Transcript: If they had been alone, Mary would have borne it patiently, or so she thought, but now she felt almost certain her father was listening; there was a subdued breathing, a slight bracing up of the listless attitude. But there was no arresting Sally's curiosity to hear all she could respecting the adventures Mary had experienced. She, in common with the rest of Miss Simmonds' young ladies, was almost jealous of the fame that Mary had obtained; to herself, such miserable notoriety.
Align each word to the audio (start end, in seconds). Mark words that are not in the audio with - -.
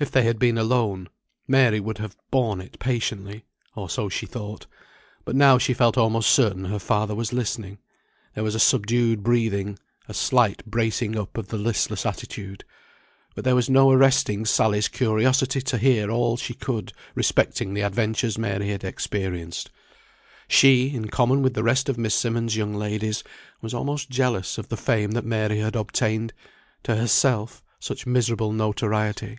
If 0.00 0.10
they 0.10 0.22
had 0.24 0.40
been 0.40 0.58
alone, 0.58 1.08
Mary 1.46 1.78
would 1.78 1.98
have 1.98 2.16
borne 2.32 2.60
it 2.60 2.80
patiently, 2.80 3.44
or 3.76 3.88
so 3.88 4.08
she 4.08 4.26
thought, 4.26 4.66
but 5.24 5.36
now 5.36 5.56
she 5.56 5.72
felt 5.72 5.96
almost 5.96 6.30
certain 6.30 6.64
her 6.64 6.80
father 6.80 7.14
was 7.14 7.32
listening; 7.32 7.78
there 8.34 8.42
was 8.42 8.56
a 8.56 8.60
subdued 8.60 9.22
breathing, 9.22 9.78
a 10.08 10.12
slight 10.12 10.66
bracing 10.66 11.16
up 11.16 11.38
of 11.38 11.46
the 11.46 11.56
listless 11.56 12.04
attitude. 12.04 12.64
But 13.36 13.44
there 13.44 13.54
was 13.54 13.70
no 13.70 13.92
arresting 13.92 14.44
Sally's 14.46 14.88
curiosity 14.88 15.60
to 15.62 15.78
hear 15.78 16.10
all 16.10 16.36
she 16.36 16.54
could 16.54 16.92
respecting 17.14 17.72
the 17.72 17.82
adventures 17.82 18.36
Mary 18.36 18.70
had 18.70 18.82
experienced. 18.82 19.70
She, 20.48 20.90
in 20.92 21.06
common 21.06 21.40
with 21.40 21.54
the 21.54 21.62
rest 21.62 21.88
of 21.88 21.96
Miss 21.98 22.16
Simmonds' 22.16 22.56
young 22.56 22.74
ladies, 22.74 23.22
was 23.62 23.72
almost 23.72 24.10
jealous 24.10 24.58
of 24.58 24.70
the 24.70 24.76
fame 24.76 25.12
that 25.12 25.24
Mary 25.24 25.60
had 25.60 25.76
obtained; 25.76 26.32
to 26.82 26.96
herself, 26.96 27.62
such 27.78 28.06
miserable 28.06 28.50
notoriety. 28.50 29.38